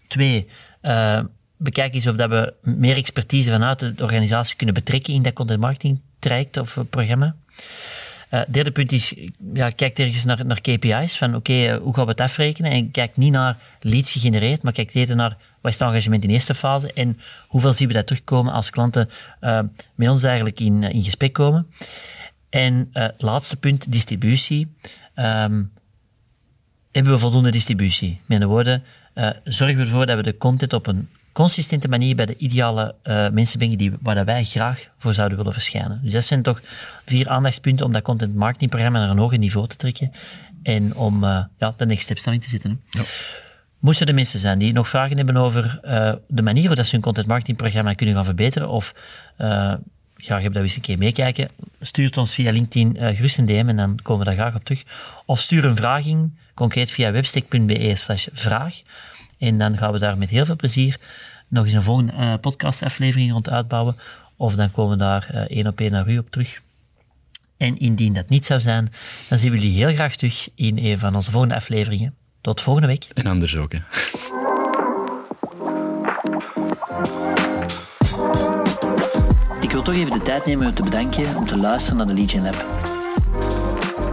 [0.06, 0.48] Twee,
[0.82, 1.20] uh,
[1.56, 5.60] bekijk eens of dat we meer expertise vanuit de organisatie kunnen betrekken in dat content
[5.60, 7.34] marketing traject of programma.
[8.30, 9.14] Uh, derde punt is,
[9.52, 12.70] ja, kijk ergens naar, naar KPI's, van oké, okay, hoe gaan we het afrekenen?
[12.70, 16.28] En kijk niet naar leads gegenereerd, maar kijk eerder naar wat is het engagement in
[16.28, 19.08] de eerste fase en hoeveel zien we dat terugkomen als klanten
[19.40, 19.60] uh,
[19.94, 21.66] met ons eigenlijk in, in gesprek komen.
[22.50, 24.74] En laatste punt, distributie.
[25.14, 25.72] Um,
[26.92, 28.20] hebben we voldoende distributie?
[28.26, 28.82] Met andere woorden,
[29.44, 33.28] zorgen we ervoor dat we de content op een consistente manier bij de ideale uh,
[33.28, 36.00] mensen brengen die, waar wij graag voor zouden willen verschijnen.
[36.02, 36.60] Dus dat zijn toch
[37.04, 40.12] vier aandachtspunten om dat content marketing programma naar een hoger niveau te trekken
[40.62, 42.80] en om uh, ja, de next step stelling te zetten.
[42.90, 43.02] Ja.
[43.78, 47.00] Moesten er mensen zijn die nog vragen hebben over uh, de manier waarop ze hun
[47.00, 48.94] content marketing programma kunnen gaan verbeteren of
[50.16, 51.48] graag hebben dat we eens een keer meekijken,
[51.80, 54.84] stuur ons via LinkedIn gerust een DM en dan komen we daar graag op terug.
[55.24, 58.82] Of stuur een vraging, concreet via webstick.be slash vraag.
[59.38, 60.98] En dan gaan we daar met heel veel plezier
[61.48, 63.96] nog eens een volgende uh, podcastaflevering rond uitbouwen.
[64.36, 66.60] Of dan komen we daar uh, één op één naar u op terug.
[67.56, 68.92] En indien dat niet zou zijn,
[69.28, 72.14] dan zien we jullie heel graag terug in een van onze volgende afleveringen.
[72.40, 73.08] Tot volgende week.
[73.14, 73.78] En anders ook, hè.
[79.60, 82.20] Ik wil toch even de tijd nemen om te bedanken om te luisteren naar de
[82.20, 82.97] Legion Lab.